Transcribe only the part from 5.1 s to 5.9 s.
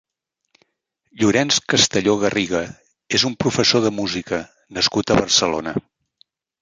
a Barcelona.